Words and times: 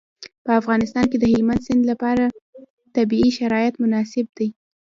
په 0.45 0.51
افغانستان 0.59 1.05
کې 1.11 1.17
د 1.19 1.25
هلمند 1.33 1.65
سیند 1.67 1.83
لپاره 1.91 2.23
طبیعي 2.95 3.29
شرایط 3.39 3.73
مناسب 3.83 4.25
دي. 4.37 4.47